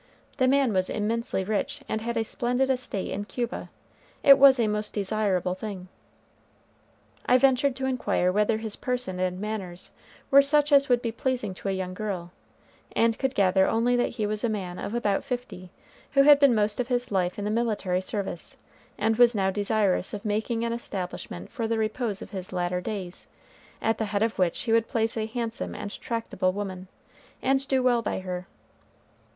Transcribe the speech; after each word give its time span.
The 0.37 0.47
man 0.47 0.73
was 0.73 0.89
immensely 0.89 1.43
rich, 1.43 1.81
and 1.87 2.01
had 2.01 2.17
a 2.17 2.23
splendid 2.23 2.71
estate 2.71 3.11
in 3.11 3.23
Cuba. 3.25 3.69
It 4.23 4.39
was 4.39 4.59
a 4.59 4.65
most 4.67 4.95
desirable 4.95 5.53
thing. 5.53 5.89
I 7.27 7.37
ventured 7.37 7.75
to 7.75 7.85
inquire 7.85 8.31
whether 8.31 8.57
his 8.57 8.75
person 8.75 9.19
and 9.19 9.39
manners 9.39 9.91
were 10.31 10.41
such 10.41 10.71
as 10.71 10.89
would 10.89 11.03
be 11.03 11.11
pleasing 11.11 11.53
to 11.53 11.69
a 11.69 11.71
young 11.71 11.93
girl, 11.93 12.31
and 12.95 13.19
could 13.19 13.35
gather 13.35 13.67
only 13.67 13.95
that 13.95 14.13
he 14.17 14.25
was 14.25 14.43
a 14.43 14.49
man 14.49 14.79
of 14.79 14.95
about 14.95 15.23
fifty, 15.23 15.69
who 16.13 16.23
had 16.23 16.39
been 16.39 16.55
most 16.55 16.79
of 16.79 16.87
his 16.87 17.11
life 17.11 17.37
in 17.37 17.45
the 17.45 17.51
military 17.51 18.01
service, 18.01 18.57
and 18.97 19.17
was 19.17 19.35
now 19.35 19.51
desirous 19.51 20.15
of 20.15 20.25
making 20.25 20.65
an 20.65 20.73
establishment 20.73 21.51
for 21.51 21.67
the 21.67 21.77
repose 21.77 22.23
of 22.23 22.31
his 22.31 22.51
latter 22.51 22.81
days, 22.81 23.27
at 23.83 23.99
the 23.99 24.05
head 24.05 24.23
of 24.23 24.39
which 24.39 24.61
he 24.61 24.71
would 24.73 24.87
place 24.87 25.15
a 25.15 25.27
handsome 25.27 25.75
and 25.75 26.01
tractable 26.01 26.51
woman, 26.51 26.87
and 27.43 27.67
do 27.67 27.83
well 27.83 28.01
by 28.01 28.21
her. 28.21 28.47